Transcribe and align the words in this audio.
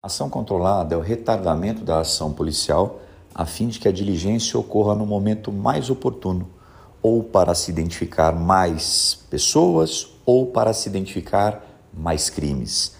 Ação 0.00 0.30
controlada 0.30 0.94
é 0.94 0.96
o 0.96 1.00
retardamento 1.00 1.82
da 1.82 1.98
ação 1.98 2.32
policial 2.32 3.00
a 3.34 3.44
fim 3.44 3.66
de 3.66 3.80
que 3.80 3.88
a 3.88 3.92
diligência 3.92 4.56
ocorra 4.56 4.94
no 4.94 5.04
momento 5.04 5.50
mais 5.50 5.90
oportuno, 5.90 6.48
ou 7.02 7.24
para 7.24 7.52
se 7.52 7.72
identificar 7.72 8.30
mais 8.30 9.26
pessoas 9.28 10.06
ou 10.24 10.46
para 10.46 10.72
se 10.72 10.88
identificar 10.88 11.64
mais 11.92 12.30
crimes. 12.30 12.94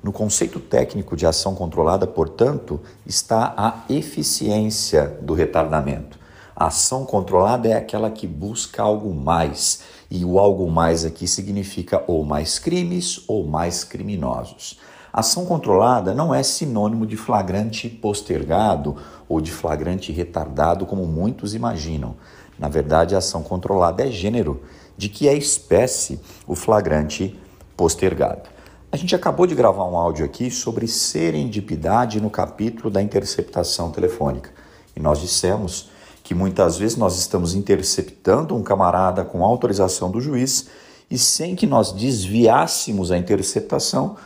No 0.00 0.12
conceito 0.12 0.60
técnico 0.60 1.16
de 1.16 1.26
ação 1.26 1.56
controlada, 1.56 2.06
portanto, 2.06 2.80
está 3.04 3.52
a 3.56 3.92
eficiência 3.92 5.08
do 5.22 5.34
retardamento. 5.34 6.20
A 6.54 6.68
ação 6.68 7.04
controlada 7.04 7.66
é 7.66 7.72
aquela 7.72 8.12
que 8.12 8.28
busca 8.28 8.80
algo 8.80 9.12
mais, 9.12 9.80
e 10.08 10.24
o 10.24 10.38
algo 10.38 10.70
mais 10.70 11.04
aqui 11.04 11.26
significa 11.26 12.04
ou 12.06 12.24
mais 12.24 12.60
crimes 12.60 13.24
ou 13.26 13.44
mais 13.44 13.82
criminosos. 13.82 14.78
Ação 15.14 15.46
controlada 15.46 16.12
não 16.12 16.34
é 16.34 16.42
sinônimo 16.42 17.06
de 17.06 17.16
flagrante 17.16 17.88
postergado 17.88 18.96
ou 19.28 19.40
de 19.40 19.52
flagrante 19.52 20.10
retardado, 20.10 20.84
como 20.84 21.06
muitos 21.06 21.54
imaginam. 21.54 22.16
Na 22.58 22.68
verdade, 22.68 23.14
ação 23.14 23.40
controlada 23.40 24.04
é 24.04 24.10
gênero, 24.10 24.62
de 24.96 25.08
que 25.08 25.28
é 25.28 25.34
espécie 25.34 26.18
o 26.48 26.56
flagrante 26.56 27.38
postergado. 27.76 28.48
A 28.90 28.96
gente 28.96 29.14
acabou 29.14 29.46
de 29.46 29.54
gravar 29.54 29.84
um 29.84 29.96
áudio 29.96 30.24
aqui 30.24 30.50
sobre 30.50 30.88
serendipidade 30.88 32.20
no 32.20 32.28
capítulo 32.28 32.90
da 32.90 33.00
interceptação 33.00 33.92
telefônica. 33.92 34.50
E 34.96 35.00
nós 35.00 35.20
dissemos 35.20 35.90
que 36.24 36.34
muitas 36.34 36.76
vezes 36.76 36.96
nós 36.96 37.16
estamos 37.16 37.54
interceptando 37.54 38.56
um 38.56 38.64
camarada 38.64 39.24
com 39.24 39.44
autorização 39.44 40.10
do 40.10 40.20
juiz 40.20 40.66
e 41.08 41.16
sem 41.16 41.54
que 41.54 41.68
nós 41.68 41.92
desviássemos 41.92 43.12
a 43.12 43.16
interceptação, 43.16 44.16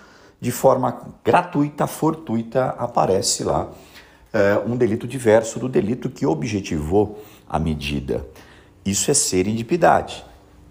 de 0.40 0.52
forma 0.52 1.16
gratuita, 1.24 1.86
fortuita, 1.86 2.70
aparece 2.78 3.42
lá 3.44 3.68
é, 4.32 4.60
um 4.66 4.76
delito 4.76 5.06
diverso 5.06 5.58
do 5.58 5.68
delito 5.68 6.08
que 6.08 6.26
objetivou 6.26 7.22
a 7.48 7.58
medida. 7.58 8.26
Isso 8.84 9.10
é 9.10 9.14
serendipidade, 9.14 10.24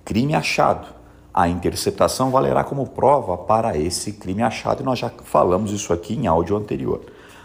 crime 0.05 0.35
achado. 0.35 0.87
A 1.33 1.47
interceptação 1.47 2.31
valerá 2.31 2.63
como 2.63 2.87
prova 2.87 3.37
para 3.37 3.77
esse 3.77 4.13
crime 4.13 4.41
achado 4.41 4.81
e 4.81 4.85
nós 4.85 4.97
já 4.97 5.11
falamos 5.23 5.71
isso 5.71 5.93
aqui 5.93 6.15
em 6.15 6.25
áudio 6.25 6.57
anterior. 6.57 7.01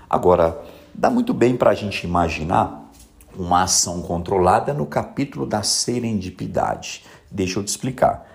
Agora, 0.08 0.62
dá 0.94 1.11
muito 1.11 1.34
bem 1.34 1.56
para 1.56 1.70
a 1.70 1.74
gente 1.74 2.06
imaginar 2.06 2.91
uma 3.36 3.64
ação 3.64 4.00
controlada 4.02 4.72
no 4.72 4.86
capítulo 4.86 5.46
da 5.46 5.62
serendipidade. 5.62 7.05
Deixa 7.30 7.58
eu 7.58 7.64
te 7.64 7.68
explicar. 7.68 8.31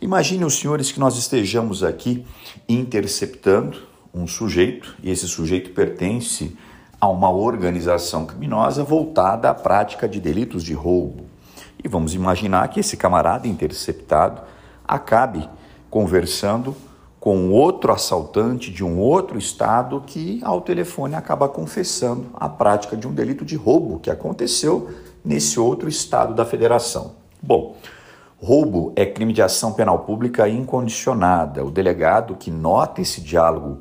Imagine 0.00 0.44
os 0.44 0.58
senhores 0.58 0.92
que 0.92 1.00
nós 1.00 1.16
estejamos 1.16 1.82
aqui 1.82 2.24
interceptando 2.68 3.78
um 4.12 4.26
sujeito, 4.26 4.94
e 5.02 5.10
esse 5.10 5.26
sujeito 5.26 5.70
pertence 5.70 6.56
a 7.00 7.08
uma 7.08 7.30
organização 7.30 8.26
criminosa 8.26 8.84
voltada 8.84 9.48
à 9.48 9.54
prática 9.54 10.08
de 10.08 10.20
delitos 10.20 10.62
de 10.62 10.74
roubo. 10.74 11.24
E 11.82 11.88
vamos 11.88 12.14
imaginar 12.14 12.68
que 12.68 12.80
esse 12.80 12.96
camarada 12.96 13.48
interceptado 13.48 14.42
acabe 14.86 15.48
conversando 15.90 16.74
com 17.18 17.50
outro 17.50 17.92
assaltante 17.92 18.70
de 18.70 18.84
um 18.84 18.98
outro 18.98 19.38
estado 19.38 20.02
que, 20.06 20.40
ao 20.42 20.60
telefone, 20.60 21.14
acaba 21.14 21.48
confessando 21.48 22.26
a 22.34 22.48
prática 22.48 22.96
de 22.96 23.08
um 23.08 23.12
delito 23.12 23.44
de 23.44 23.56
roubo 23.56 23.98
que 23.98 24.10
aconteceu 24.10 24.90
nesse 25.24 25.58
outro 25.58 25.88
estado 25.88 26.34
da 26.34 26.44
federação. 26.44 27.12
Bom, 27.42 27.76
Roubo 28.46 28.92
é 28.94 29.04
crime 29.04 29.32
de 29.32 29.42
ação 29.42 29.72
penal 29.72 29.98
pública 29.98 30.48
incondicionada. 30.48 31.64
O 31.64 31.70
delegado 31.72 32.36
que 32.36 32.48
nota 32.48 33.00
esse 33.00 33.20
diálogo 33.20 33.78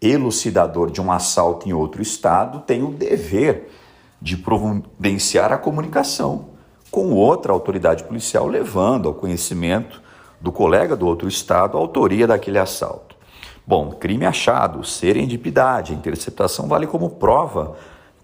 elucidador 0.00 0.88
de 0.88 1.00
um 1.00 1.10
assalto 1.10 1.68
em 1.68 1.72
outro 1.72 2.00
estado 2.00 2.60
tem 2.60 2.84
o 2.84 2.92
dever 2.92 3.72
de 4.22 4.36
providenciar 4.36 5.52
a 5.52 5.58
comunicação 5.58 6.50
com 6.92 7.10
outra 7.10 7.52
autoridade 7.52 8.04
policial, 8.04 8.46
levando 8.46 9.08
ao 9.08 9.14
conhecimento 9.14 10.00
do 10.40 10.52
colega 10.52 10.94
do 10.94 11.08
outro 11.08 11.26
estado 11.26 11.76
a 11.76 11.80
autoria 11.80 12.24
daquele 12.24 12.60
assalto. 12.60 13.16
Bom, 13.66 13.90
crime 13.90 14.26
achado, 14.26 14.84
serendipidade, 14.84 15.92
interceptação 15.92 16.68
vale 16.68 16.86
como 16.86 17.10
prova 17.10 17.74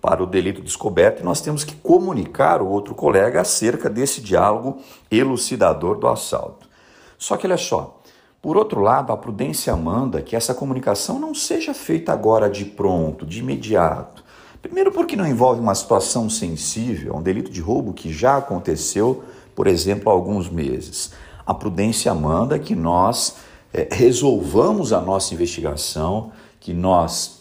para 0.01 0.23
o 0.23 0.27
delito 0.27 0.63
descoberto 0.63 1.21
e 1.21 1.25
nós 1.25 1.41
temos 1.41 1.63
que 1.63 1.75
comunicar 1.75 2.63
o 2.63 2.69
outro 2.69 2.95
colega 2.95 3.41
acerca 3.41 3.91
desse 3.91 4.21
diálogo 4.21 4.79
elucidador 5.11 5.99
do 5.99 6.09
assalto. 6.09 6.69
Só 7.19 7.37
que 7.37 7.47
olha 7.47 7.59
só, 7.59 8.01
por 8.41 8.57
outro 8.57 8.81
lado, 8.81 9.13
a 9.13 9.17
prudência 9.17 9.77
manda 9.77 10.23
que 10.23 10.35
essa 10.35 10.55
comunicação 10.55 11.19
não 11.19 11.35
seja 11.35 11.75
feita 11.75 12.13
agora 12.13 12.49
de 12.49 12.65
pronto, 12.65 13.27
de 13.27 13.41
imediato. 13.41 14.25
Primeiro, 14.63 14.91
porque 14.91 15.17
não 15.17 15.27
envolve 15.27 15.61
uma 15.61 15.75
situação 15.75 16.31
sensível, 16.31 17.17
um 17.17 17.23
delito 17.23 17.51
de 17.51 17.61
roubo 17.61 17.93
que 17.93 18.11
já 18.11 18.39
aconteceu, 18.39 19.23
por 19.55 19.67
exemplo, 19.67 20.09
há 20.09 20.13
alguns 20.13 20.49
meses. 20.49 21.13
A 21.45 21.53
prudência 21.53 22.15
manda 22.15 22.59
que 22.59 22.75
nós 22.75 23.37
é, 23.75 23.89
resolvamos 23.91 24.93
a 24.93 25.01
nossa 25.01 25.35
investigação, 25.35 26.33
que 26.59 26.73
nós 26.73 27.40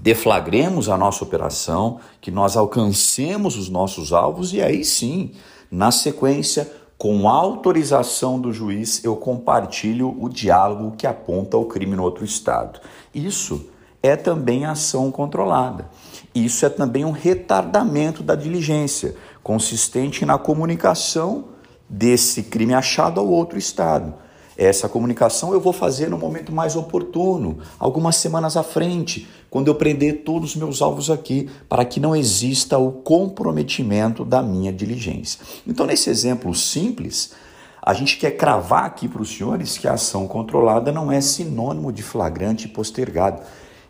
deflagremos 0.00 0.88
a 0.88 0.96
nossa 0.96 1.24
operação, 1.24 2.00
que 2.20 2.30
nós 2.30 2.56
alcancemos 2.56 3.56
os 3.56 3.68
nossos 3.68 4.12
alvos 4.12 4.52
e 4.52 4.62
aí 4.62 4.84
sim, 4.84 5.32
na 5.70 5.90
sequência, 5.90 6.70
com 6.96 7.28
autorização 7.28 8.40
do 8.40 8.52
juiz, 8.52 9.04
eu 9.04 9.14
compartilho 9.14 10.16
o 10.20 10.28
diálogo 10.28 10.96
que 10.96 11.06
aponta 11.06 11.56
o 11.56 11.64
crime 11.64 11.94
no 11.94 12.02
outro 12.02 12.24
estado. 12.24 12.80
Isso 13.14 13.68
é 14.02 14.16
também 14.16 14.64
ação 14.64 15.10
controlada. 15.10 15.88
Isso 16.34 16.64
é 16.64 16.68
também 16.68 17.04
um 17.04 17.10
retardamento 17.10 18.22
da 18.22 18.34
diligência, 18.34 19.14
consistente 19.42 20.24
na 20.24 20.38
comunicação 20.38 21.46
desse 21.88 22.44
crime 22.44 22.74
achado 22.74 23.20
ao 23.20 23.28
outro 23.28 23.58
estado. 23.58 24.14
Essa 24.58 24.88
comunicação 24.88 25.52
eu 25.52 25.60
vou 25.60 25.72
fazer 25.72 26.10
no 26.10 26.18
momento 26.18 26.50
mais 26.50 26.74
oportuno, 26.74 27.58
algumas 27.78 28.16
semanas 28.16 28.56
à 28.56 28.64
frente, 28.64 29.28
quando 29.48 29.68
eu 29.68 29.74
prender 29.76 30.24
todos 30.24 30.50
os 30.50 30.56
meus 30.56 30.82
alvos 30.82 31.10
aqui, 31.10 31.48
para 31.68 31.84
que 31.84 32.00
não 32.00 32.16
exista 32.16 32.76
o 32.76 32.90
comprometimento 32.90 34.24
da 34.24 34.42
minha 34.42 34.72
diligência. 34.72 35.38
Então, 35.64 35.86
nesse 35.86 36.10
exemplo 36.10 36.52
simples, 36.56 37.34
a 37.80 37.94
gente 37.94 38.18
quer 38.18 38.32
cravar 38.32 38.84
aqui 38.84 39.06
para 39.06 39.22
os 39.22 39.30
senhores 39.30 39.78
que 39.78 39.86
a 39.86 39.92
ação 39.92 40.26
controlada 40.26 40.90
não 40.90 41.12
é 41.12 41.20
sinônimo 41.20 41.92
de 41.92 42.02
flagrante 42.02 42.66
postergado. 42.66 43.40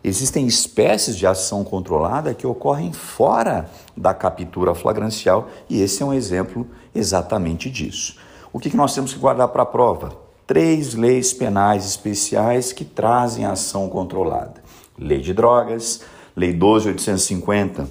Existem 0.05 0.47
espécies 0.47 1.17
de 1.17 1.27
ação 1.27 1.65
controlada 1.65 2.35
que 2.35 2.47
ocorrem 2.47 2.93
fora 2.93 3.71
da 3.97 4.13
captura 4.13 4.75
flagrancial 4.75 5.49
e 5.67 5.81
esse 5.81 6.03
é 6.03 6.07
um 6.07 6.13
exemplo 6.13 6.67
exatamente 6.95 7.71
disso. 7.71 8.17
O 8.53 8.61
que 8.61 8.77
nós 8.77 8.95
temos 8.95 9.15
que 9.15 9.19
guardar 9.19 9.49
para 9.49 9.63
a 9.63 9.67
prova? 9.67 10.28
Três 10.49 10.95
leis 10.95 11.35
penais 11.35 11.85
especiais 11.85 12.73
que 12.73 12.83
trazem 12.83 13.45
a 13.45 13.53
ação 13.53 13.89
controlada: 13.89 14.55
Lei 14.99 15.21
de 15.21 15.35
Drogas, 15.35 16.01
Lei 16.35 16.53
12850, 16.55 17.87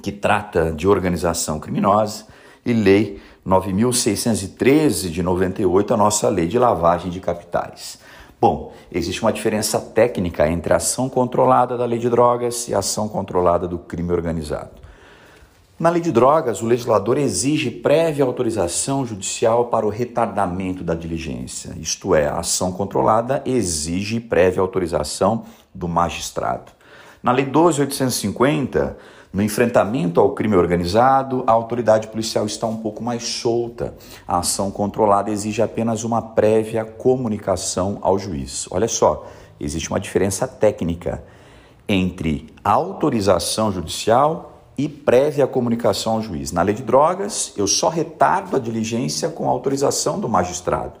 que 0.00 0.12
trata 0.12 0.72
de 0.72 0.86
organização 0.86 1.58
criminosa, 1.58 2.26
e 2.64 2.72
Lei 2.72 3.20
9613 3.44 5.10
de 5.10 5.22
98, 5.22 5.92
a 5.92 5.96
nossa 5.96 6.28
Lei 6.28 6.46
de 6.46 6.58
Lavagem 6.58 7.10
de 7.10 7.18
Capitais. 7.18 7.98
Bom, 8.40 8.72
existe 8.92 9.20
uma 9.20 9.32
diferença 9.32 9.80
técnica 9.80 10.48
entre 10.48 10.72
a 10.72 10.76
ação 10.76 11.08
controlada 11.08 11.76
da 11.76 11.84
lei 11.84 11.98
de 11.98 12.08
drogas 12.08 12.68
e 12.68 12.74
a 12.74 12.78
ação 12.78 13.08
controlada 13.08 13.66
do 13.66 13.78
crime 13.78 14.12
organizado. 14.12 14.70
Na 15.78 15.90
lei 15.90 16.02
de 16.02 16.10
drogas, 16.10 16.60
o 16.60 16.66
legislador 16.66 17.16
exige 17.16 17.70
prévia 17.70 18.24
autorização 18.24 19.06
judicial 19.06 19.66
para 19.66 19.86
o 19.86 19.90
retardamento 19.90 20.82
da 20.82 20.92
diligência, 20.92 21.72
isto 21.80 22.16
é, 22.16 22.26
a 22.26 22.40
ação 22.40 22.72
controlada 22.72 23.40
exige 23.46 24.18
prévia 24.18 24.60
autorização 24.60 25.44
do 25.72 25.86
magistrado. 25.86 26.72
Na 27.22 27.30
lei 27.30 27.44
12850, 27.44 28.98
no 29.32 29.40
enfrentamento 29.40 30.20
ao 30.20 30.32
crime 30.32 30.56
organizado, 30.56 31.44
a 31.46 31.52
autoridade 31.52 32.08
policial 32.08 32.44
está 32.44 32.66
um 32.66 32.78
pouco 32.78 33.00
mais 33.00 33.22
solta. 33.22 33.94
A 34.26 34.38
ação 34.38 34.72
controlada 34.72 35.30
exige 35.30 35.62
apenas 35.62 36.02
uma 36.02 36.20
prévia 36.20 36.84
comunicação 36.84 37.98
ao 38.00 38.18
juiz. 38.18 38.66
Olha 38.72 38.88
só, 38.88 39.28
existe 39.60 39.90
uma 39.90 40.00
diferença 40.00 40.48
técnica 40.48 41.22
entre 41.88 42.52
autorização 42.64 43.70
judicial 43.70 44.57
e 44.78 44.88
prévia 44.88 45.44
comunicação 45.44 46.12
ao 46.14 46.22
juiz. 46.22 46.52
Na 46.52 46.62
lei 46.62 46.72
de 46.72 46.84
drogas, 46.84 47.52
eu 47.56 47.66
só 47.66 47.88
retardo 47.88 48.54
a 48.54 48.60
diligência 48.60 49.28
com 49.28 49.48
autorização 49.48 50.20
do 50.20 50.28
magistrado. 50.28 50.92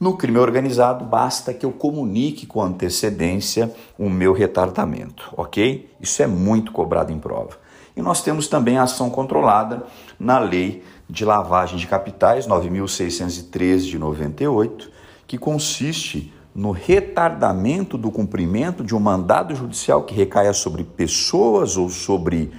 No 0.00 0.16
crime 0.16 0.38
organizado, 0.38 1.04
basta 1.04 1.54
que 1.54 1.64
eu 1.64 1.70
comunique 1.70 2.44
com 2.44 2.60
antecedência 2.60 3.72
o 3.96 4.10
meu 4.10 4.32
retardamento, 4.32 5.32
ok? 5.36 5.88
Isso 6.00 6.20
é 6.20 6.26
muito 6.26 6.72
cobrado 6.72 7.12
em 7.12 7.18
prova. 7.20 7.56
E 7.96 8.02
nós 8.02 8.20
temos 8.20 8.48
também 8.48 8.76
a 8.76 8.82
ação 8.82 9.08
controlada 9.08 9.84
na 10.18 10.40
lei 10.40 10.82
de 11.08 11.24
lavagem 11.24 11.78
de 11.78 11.86
capitais 11.86 12.48
9613 12.48 13.86
de 13.86 13.96
98, 13.96 14.90
que 15.28 15.38
consiste 15.38 16.32
no 16.52 16.72
retardamento 16.72 17.96
do 17.96 18.10
cumprimento 18.10 18.82
de 18.82 18.96
um 18.96 19.00
mandado 19.00 19.54
judicial 19.54 20.02
que 20.02 20.14
recaia 20.14 20.52
sobre 20.52 20.82
pessoas 20.82 21.76
ou 21.76 21.88
sobre 21.88 22.52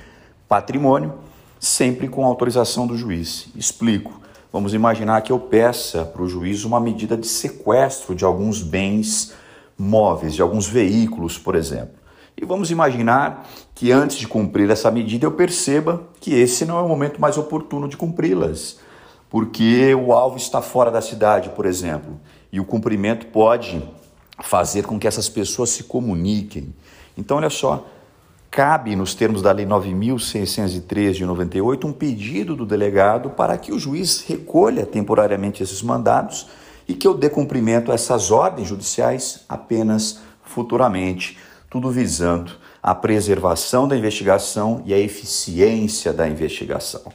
patrimônio, 0.47 1.13
sempre 1.59 2.07
com 2.07 2.25
autorização 2.25 2.85
do 2.85 2.97
juiz. 2.97 3.47
Explico. 3.55 4.21
Vamos 4.51 4.73
imaginar 4.73 5.21
que 5.21 5.31
eu 5.31 5.39
peça 5.39 6.05
para 6.05 6.21
o 6.21 6.29
juiz 6.29 6.63
uma 6.63 6.79
medida 6.79 7.17
de 7.17 7.27
sequestro 7.27 8.15
de 8.15 8.23
alguns 8.23 8.61
bens 8.61 9.33
móveis, 9.77 10.33
de 10.33 10.41
alguns 10.41 10.67
veículos, 10.67 11.37
por 11.37 11.55
exemplo. 11.55 11.95
E 12.37 12.45
vamos 12.45 12.71
imaginar 12.71 13.47
que 13.73 13.91
antes 13.91 14.17
de 14.17 14.27
cumprir 14.27 14.69
essa 14.69 14.91
medida 14.91 15.25
eu 15.25 15.31
perceba 15.31 16.03
que 16.19 16.33
esse 16.33 16.65
não 16.65 16.77
é 16.77 16.81
o 16.81 16.87
momento 16.87 17.19
mais 17.19 17.37
oportuno 17.37 17.87
de 17.87 17.97
cumpri-las, 17.97 18.79
porque 19.29 19.93
o 19.95 20.13
alvo 20.13 20.37
está 20.37 20.61
fora 20.61 20.91
da 20.91 21.01
cidade, 21.01 21.49
por 21.49 21.65
exemplo, 21.65 22.19
e 22.51 22.59
o 22.59 22.65
cumprimento 22.65 23.27
pode 23.27 23.81
fazer 24.41 24.83
com 24.85 24.99
que 24.99 25.07
essas 25.07 25.29
pessoas 25.29 25.69
se 25.69 25.83
comuniquem. 25.83 26.73
Então, 27.17 27.37
olha 27.37 27.49
só, 27.49 27.85
cabe 28.55 28.95
nos 28.95 29.13
termos 29.13 29.41
da 29.41 29.51
Lei 29.51 29.65
9603 29.65 31.17
de 31.17 31.25
98 31.25 31.87
um 31.87 31.91
pedido 31.91 32.55
do 32.55 32.65
delegado 32.65 33.31
para 33.31 33.57
que 33.57 33.73
o 33.73 33.77
juiz 33.77 34.23
recolha 34.25 34.85
temporariamente 34.85 35.61
esses 35.61 35.81
mandados 35.81 36.47
e 36.87 36.93
que 36.93 37.05
eu 37.05 37.13
dê 37.13 37.29
cumprimento 37.29 37.91
a 37.91 37.95
essas 37.95 38.31
ordens 38.31 38.69
judiciais 38.69 39.43
apenas 39.49 40.21
futuramente, 40.41 41.37
tudo 41.69 41.91
visando 41.91 42.53
a 42.81 42.95
preservação 42.95 43.89
da 43.89 43.97
investigação 43.97 44.81
e 44.85 44.93
a 44.93 44.97
eficiência 44.97 46.13
da 46.13 46.25
investigação. 46.25 47.11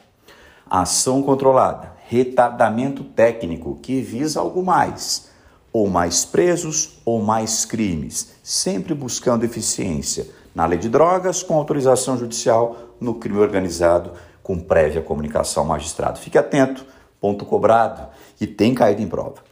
Ação 0.69 1.23
controlada, 1.23 1.95
retardamento 2.07 3.03
técnico 3.03 3.79
que 3.81 4.03
visa 4.03 4.41
algo 4.41 4.63
mais, 4.63 5.30
ou 5.73 5.89
mais 5.89 6.25
presos 6.25 7.01
ou 7.05 7.23
mais 7.23 7.65
crimes, 7.65 8.33
sempre 8.43 8.95
buscando 8.95 9.45
eficiência 9.45 10.27
na 10.55 10.67
lei 10.67 10.79
de 10.79 10.89
drogas, 10.89 11.43
com 11.43 11.55
autorização 11.55 12.19
judicial, 12.19 12.77
no 13.01 13.15
crime 13.15 13.39
organizado, 13.39 14.13
com 14.43 14.59
prévia 14.59 15.01
comunicação 15.01 15.63
ao 15.63 15.69
magistrado. 15.69 16.19
Fique 16.19 16.37
atento, 16.37 16.85
ponto 17.21 17.45
cobrado 17.45 18.09
e 18.41 18.47
tem 18.47 18.75
caído 18.75 19.01
em 19.01 19.09
prova. 19.09 19.50